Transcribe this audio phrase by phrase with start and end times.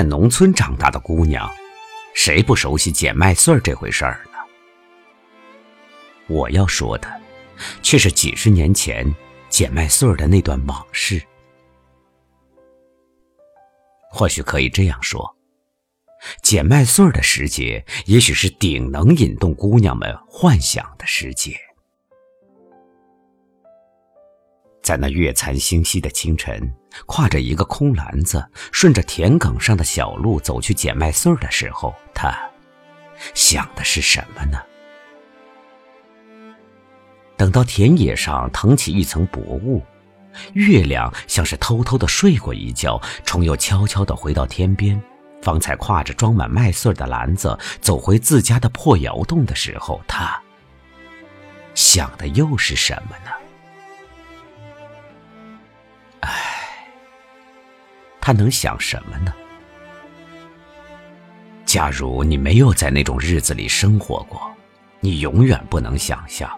[0.00, 1.46] 在农村长大的姑娘，
[2.14, 4.38] 谁不熟悉捡麦穗儿这回事儿呢？
[6.26, 7.20] 我要说的，
[7.82, 9.14] 却是几十年前
[9.50, 11.22] 捡麦穗儿的那段往事。
[14.10, 15.36] 或许可以这样说，
[16.42, 21.54] 捡麦穗儿的时节，也许是顶能引动姑娘们幻想的时节。
[24.82, 26.72] 在那月残星稀的清晨，
[27.06, 32.34] 挎着一个空篮子，顺着田埂上的小路走去捡麦穗儿的时候，他
[33.34, 34.58] 想的是什么呢？
[37.36, 39.82] 等到田野上腾起一层薄雾，
[40.54, 45.00] 月亮像是偷偷的睡过一觉，重又悄悄的回到天边，
[45.42, 50.40] 方才挎着装满麦穗儿的篮子走回自家的破窑洞的时候，他
[51.74, 53.30] 想的又是什么呢？
[58.30, 59.34] 他能想什么呢？
[61.66, 64.40] 假如你没有在那种日子里生活过，
[65.00, 66.48] 你永远不能想象，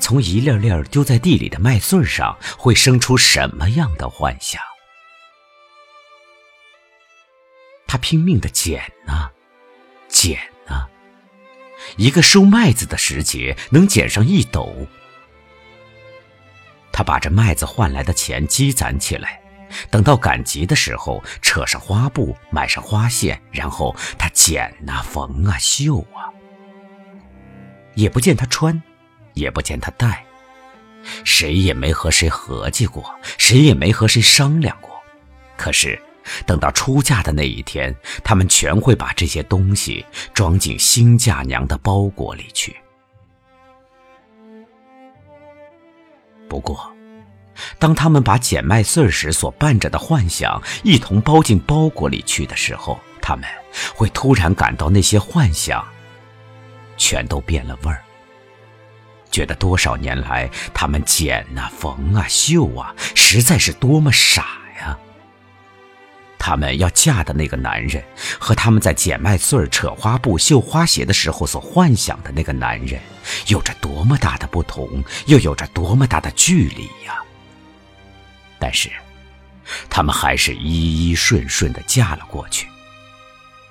[0.00, 4.58] 从一粒粒丢在地里的麦穗上会生出什么样的幻想。
[7.86, 9.30] 他拼命的捡呢，
[10.08, 10.86] 捡呢，
[11.98, 14.74] 一个收麦子的时节能捡上一斗。
[16.90, 19.42] 他把这麦子换来的钱积攒起来。
[19.90, 26.30] 等到赶集的时候，扯上花布，买上花线，然后他剪啊、缝啊、绣啊，
[27.94, 28.80] 也不见他穿，
[29.34, 30.24] 也不见他戴，
[31.24, 34.90] 谁也没和谁合计过，谁也没和谁商量过。
[35.56, 36.00] 可是，
[36.46, 42.76] 等到出嫁的那一天，他们全会把这些东西装进新嫁娘的包裹里去。
[46.48, 46.95] 不过。
[47.78, 53.44] 当他们把捡麦穗时所伴着的幻想一同包进包裹里去的时候，他们
[53.94, 55.86] 会突然感到那些幻想
[56.96, 58.02] 全都变了味儿，
[59.30, 64.46] 觉得多少年来他们剪啊、缝啊、绣啊，实在是多么傻
[64.80, 64.96] 呀！
[66.38, 68.02] 他们要嫁的那个男人，
[68.38, 73.00] 和他们在捡麦穗扯花布、绣花鞋的时候所幻想的那个男人，
[73.48, 77.22] 有着多么大的不同，又有着多么大的距离呀！
[78.58, 78.90] 但是，
[79.90, 82.68] 他们还是依依顺顺的嫁了过去。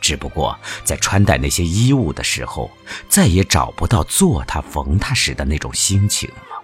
[0.00, 2.70] 只不过在穿戴那些衣物的时候，
[3.08, 6.62] 再也找不到做它、缝它时的那种心情了。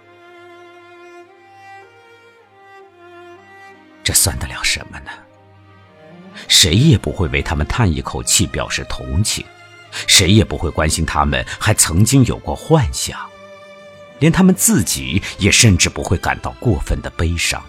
[4.03, 5.11] 这算得了什么呢？
[6.47, 9.45] 谁也不会为他们叹一口气表示同情，
[10.07, 13.19] 谁也不会关心他们还曾经有过幻想，
[14.19, 17.63] 连他们自己也甚至不会感到过分的悲伤。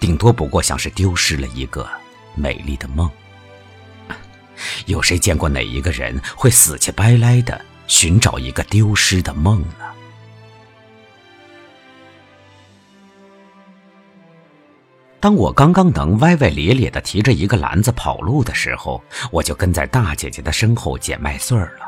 [0.00, 1.88] 顶多不过像是丢失了一个
[2.34, 3.10] 美丽的梦。
[4.86, 9.86] 有谁见过哪一个人会死乞白赖的寻找一个丢失的梦呢？
[15.18, 21.86] 当我刚刚能歪歪咧咧的提着一个篮子跑路的时候，我就跟在大姐姐的身后捡麦穗儿了。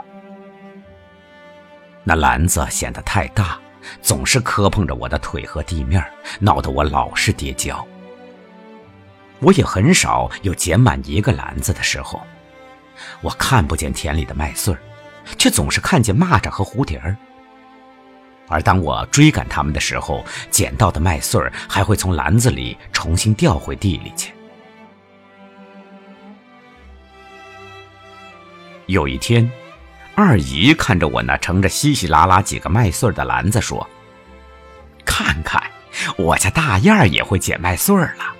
[2.04, 3.58] 那篮子显得太大。
[4.00, 6.02] 总是磕碰着我的腿和地面，
[6.40, 7.86] 闹得我老是跌跤。
[9.44, 12.20] 我也很少有捡满一个篮子的时候，
[13.20, 14.80] 我看不见田里的麦穗儿，
[15.38, 17.16] 却总是看见蚂蚱和蝴蝶儿。
[18.48, 24.32] 而当我追赶它们的时候，捡到的麦穗儿还会从篮子里重新掉回地里去。
[28.86, 29.50] 有一天。
[30.16, 33.84] 二姨看着我那盛着稀稀拉拉几个麦穗儿的篮子，说
[35.04, 35.60] ：“看看，
[36.16, 38.33] 我家大燕儿也会捡麦穗儿了。”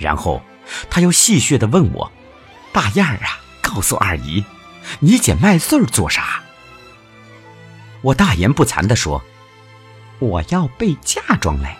[0.00, 0.42] 然后，
[0.90, 2.10] 他又戏谑的问我
[2.72, 4.44] ：“大燕儿啊，告诉二姨，
[4.98, 6.42] 你捡麦穗做啥？”
[8.02, 9.22] 我大言不惭的说
[10.18, 11.76] ：“我要备嫁妆嘞。”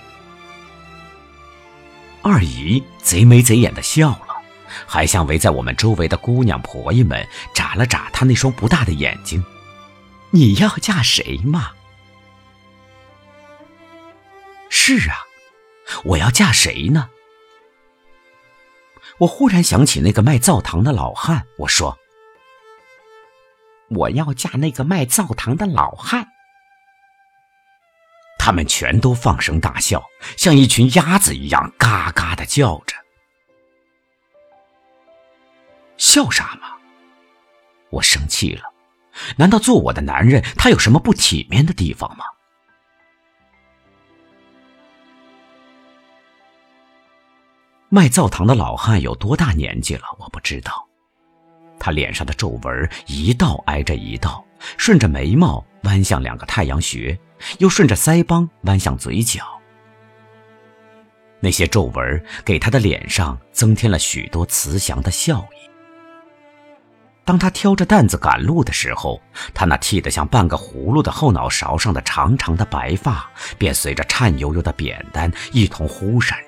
[2.22, 4.26] 二姨贼眉贼眼的笑了。
[4.86, 9.44] 还向围在我们周围的姑娘婆姨们眨了眨她那双不大的眼睛。
[10.30, 11.72] 你要嫁谁嘛？
[14.68, 15.26] 是啊，
[16.04, 17.10] 我要嫁谁呢？
[19.20, 21.98] 我忽然想起那个卖灶糖的老汉，我说
[23.94, 26.26] ：“我要嫁那个卖灶糖的老汉。”
[28.40, 30.02] 他们全都放声大笑，
[30.38, 32.96] 像一群鸭子一样嘎嘎的叫着。
[35.98, 36.78] 笑啥嘛？
[37.90, 38.62] 我生气了。
[39.36, 42.24] 难道做我的男人，他有什么不体面的地方吗？
[47.92, 50.02] 卖灶糖的老汉有多大年纪了？
[50.20, 50.86] 我不知道。
[51.76, 54.44] 他脸上的皱纹一道挨着一道，
[54.76, 57.18] 顺着眉毛弯向两个太阳穴，
[57.58, 59.42] 又顺着腮帮弯向嘴角。
[61.40, 65.70] 那些皱纹给他的脸上增添了许多慈祥的笑意。
[67.24, 69.20] 当他挑着担子赶路的时候，
[69.52, 73.28] 他那剃得像半个葫芦的后脑勺上的长长的白发，
[73.58, 76.38] 便随着颤悠悠的扁担一同忽闪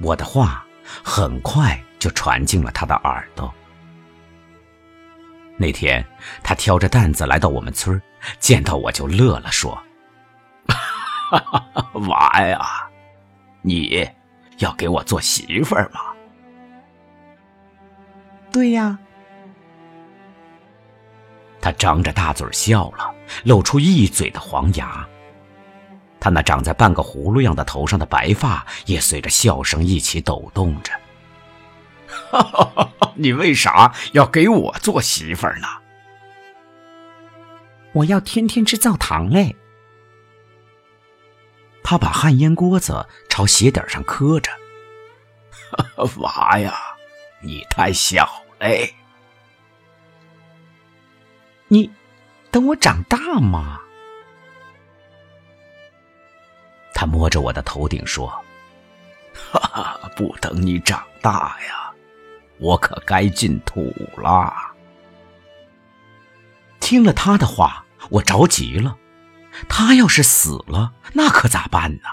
[0.00, 0.64] 我的话
[1.02, 3.52] 很快就传进了他的耳朵。
[5.58, 6.04] 那天，
[6.42, 8.00] 他挑着担子来到我们村
[8.38, 9.82] 见到我就乐了，说
[12.08, 12.60] ：“娃呀，
[13.62, 14.06] 你
[14.58, 16.00] 要给我做媳妇儿吗
[18.52, 18.98] ？”“对呀。”
[21.58, 23.12] 他张着大嘴笑了，
[23.44, 25.08] 露出一嘴的黄牙。
[26.26, 30.92] 他那长在半个葫芦样的头上的白发也随着笑声一起抖动着。
[33.14, 35.68] 你为啥要给我做媳妇儿呢？
[37.92, 39.54] 我要天天吃灶糖嘞。
[41.84, 44.50] 他把旱烟锅子朝鞋底上磕着。
[46.18, 46.74] 娃呀，
[47.40, 48.28] 你太小
[48.58, 48.92] 嘞。
[51.68, 51.88] 你
[52.50, 53.85] 等我长大嘛。
[56.96, 58.26] 他摸着我的头顶说
[59.52, 61.92] ：“哈哈，不等你长大呀，
[62.56, 64.50] 我可该进土了。”
[66.80, 68.96] 听了他的话，我着急了。
[69.68, 72.08] 他要是死了，那可咋办呢？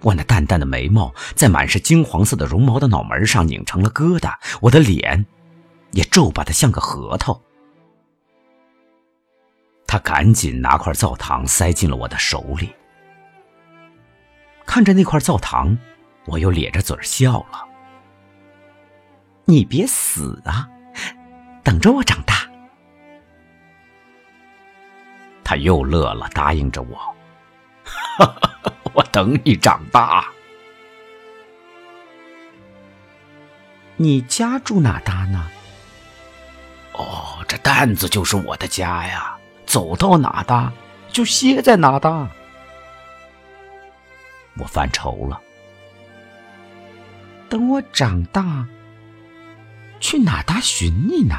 [0.00, 4.32] 我那淡淡的眉毛在满是金黄色的绒毛的脑门上拧成了疙瘩，
[4.62, 5.26] 我的脸
[5.90, 7.38] 也皱巴的像个核桃。
[9.86, 12.74] 他赶紧拿块灶糖塞进了我的手里。
[14.66, 15.78] 看着那块灶堂，
[16.26, 17.64] 我又咧着嘴笑了。
[19.44, 20.68] 你别死啊，
[21.62, 22.34] 等着我长大。
[25.44, 27.14] 他又乐了，答应着我
[28.92, 30.26] ：“我等你长大。”
[33.96, 35.48] 你家住哪搭呢？
[36.92, 40.72] 哦，这担子就是我的家呀，走到哪搭
[41.08, 42.28] 就歇在哪搭。
[44.58, 45.40] 我犯愁了。
[47.48, 48.66] 等我长大，
[50.00, 51.36] 去哪搭寻你呢？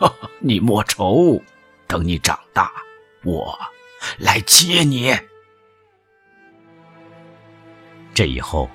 [0.40, 1.42] 你莫愁，
[1.86, 2.70] 等你长大，
[3.24, 3.58] 我
[4.18, 5.14] 来接你。
[8.14, 8.70] 这以后，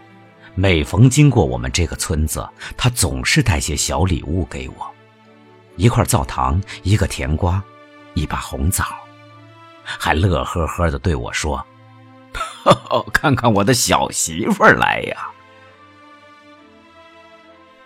[0.55, 2.47] 每逢经过我们这个村子，
[2.77, 4.93] 他总是带些小礼物给我：
[5.75, 7.63] 一块灶糖，一个甜瓜，
[8.13, 8.85] 一把红枣。
[9.83, 11.65] 还乐呵呵的对我说
[13.13, 15.29] ：“看看我的小媳妇来呀！”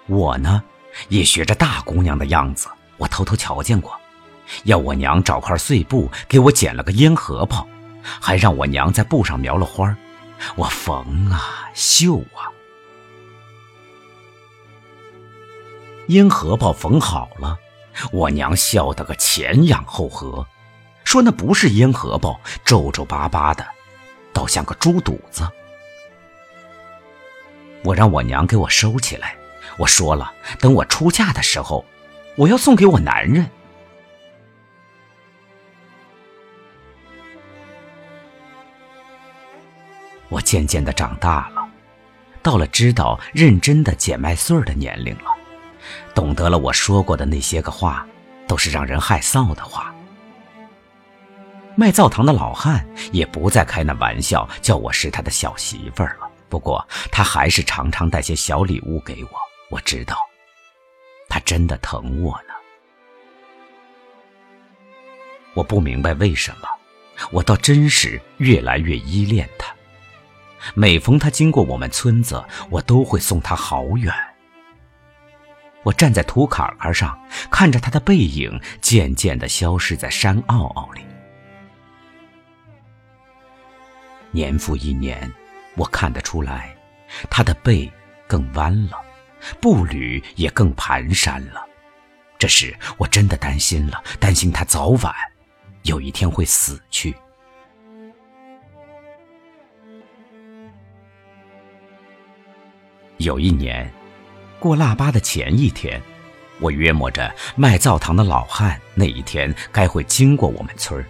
[0.08, 0.64] 我呢，
[1.10, 3.94] 也学着大姑娘的样子，我偷偷瞧见过，
[4.64, 7.68] 要我娘找块碎布给我剪了个烟荷包，
[8.02, 9.96] 还让我娘在布上描了花
[10.56, 12.48] 我缝啊绣啊，
[16.08, 17.58] 烟荷包缝好了，
[18.12, 20.46] 我娘笑得个前仰后合。
[21.08, 23.66] 说那不是烟荷包，皱皱巴巴的，
[24.34, 25.48] 倒像个猪肚子。
[27.82, 29.34] 我让我娘给我收起来，
[29.78, 31.86] 我说了，等我出嫁的时候，
[32.36, 33.50] 我要送给我男人。
[40.28, 41.66] 我渐渐的长大了，
[42.44, 45.32] 到了知道认真的捡麦穗儿的年龄了，
[46.14, 48.06] 懂得了我说过的那些个话，
[48.46, 49.94] 都是让人害臊的话。
[51.80, 56.28] 卖灶糖的老汉也不再开那玩笑，叫我是他的小媳妇儿了。
[56.50, 59.30] 不过他还是常常带些小礼物给我。
[59.70, 60.18] 我知道，
[61.30, 62.54] 他真的疼我呢。
[65.54, 66.68] 我不明白为什么，
[67.32, 69.72] 我倒真是越来越依恋他。
[70.74, 74.12] 每逢他经过我们村子，我都会送他好远。
[75.84, 77.16] 我站在土坎坎上，
[77.52, 81.02] 看着他的背影渐渐的消失在山坳坳里。
[84.32, 85.32] 年复一年，
[85.76, 86.76] 我看得出来，
[87.30, 87.92] 他的背
[88.28, 89.02] 更弯了，
[89.60, 91.66] 步履也更蹒跚了。
[92.38, 95.14] 这时，我真的担心了，担心他早晚
[95.84, 97.16] 有一天会死去。
[103.18, 103.92] 有一年，
[104.60, 106.00] 过腊八的前一天，
[106.60, 111.08] 我约摸着卖灶糖的老汉那一天该会经过我们村儿。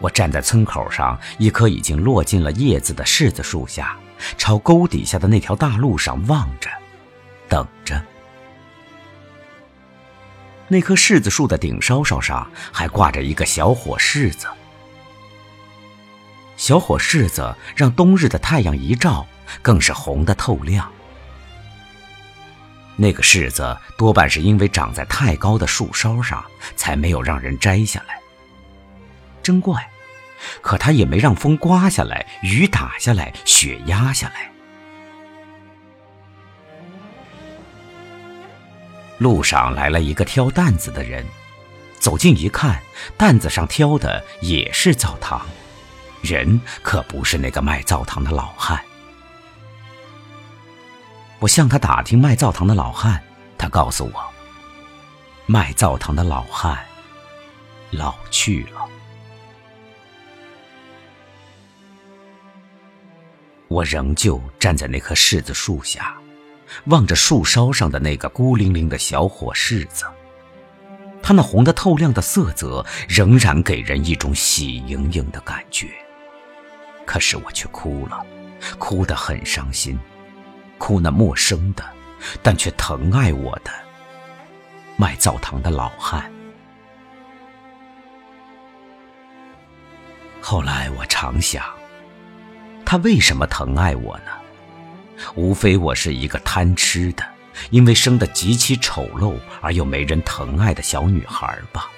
[0.00, 3.96] 我站在村口上一棵已经落尽了叶子的柿子树下，
[4.36, 6.68] 朝沟底下的那条大路上望着，
[7.48, 8.02] 等着。
[10.66, 14.46] 那棵柿子树的顶梢梢上还挂着一个小火柿子，
[16.56, 19.26] 小火柿子让冬日的太阳一照，
[19.62, 20.90] 更是红得透亮。
[22.96, 26.44] 那个柿子多半是因为长在太高的树梢上，
[26.76, 28.18] 才没有让人摘下来。
[29.44, 29.90] 真怪，
[30.62, 34.50] 可他也没让风刮下来，雨打下来，雪压下来。
[39.18, 41.24] 路上来了一个挑担子的人，
[42.00, 42.82] 走近一看，
[43.16, 45.46] 担子上挑的也是灶糖，
[46.20, 48.82] 人可不是那个卖灶糖的老汉。
[51.38, 53.22] 我向他打听卖灶糖的老汉，
[53.56, 54.24] 他告诉我，
[55.46, 56.84] 卖灶糖的老汉
[57.90, 58.88] 老去了。
[63.74, 66.16] 我仍旧站在那棵柿子树下，
[66.84, 70.04] 望着树梢上的那个孤零零的小火柿子，
[71.20, 75.88] 它那红得透亮的色泽仍然给人一种喜盈盈的感觉。
[77.04, 78.24] 可是我却哭了，
[78.78, 79.98] 哭得很伤心。
[80.78, 81.82] 哭那陌生的，
[82.44, 83.72] 但却疼爱我的
[84.96, 86.32] 卖灶糖的老汉。
[90.40, 91.64] 后来我常想，
[92.84, 94.30] 他为什么疼爱我呢？
[95.34, 97.24] 无非我是一个贪吃的，
[97.70, 101.90] 因为生得极其丑陋而又没人疼爱的小女孩吧。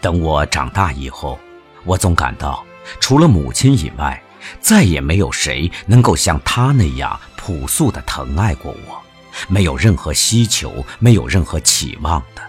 [0.00, 1.38] 等我长大以后，
[1.84, 2.64] 我总感到。
[3.00, 4.22] 除了母亲以外，
[4.60, 9.02] 再也没有谁能够像他那样朴素的疼爱过我，
[9.48, 12.42] 没有任何希求，没有任何期望的。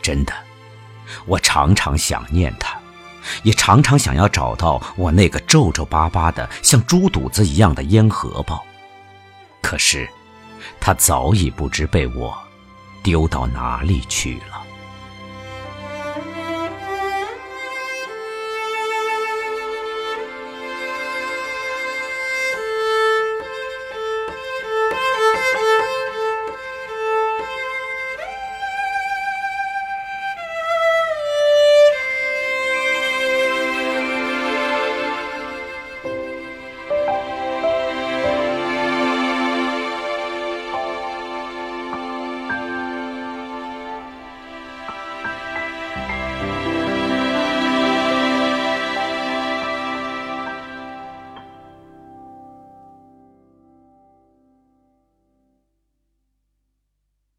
[0.00, 0.32] 真的，
[1.26, 2.79] 我常常想念他，
[3.42, 8.62] 也常常想要找到我那个皱皱巴巴的像猪肚子一样的烟荷包。
[9.62, 10.08] 可是，
[10.80, 12.36] 它早已不知被我
[13.02, 14.62] 丢到哪里去了。